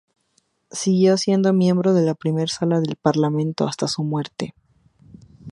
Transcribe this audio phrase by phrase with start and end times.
[0.71, 4.55] Siguió siendo miembro de la Primera Sala del parlamento hasta su muerte.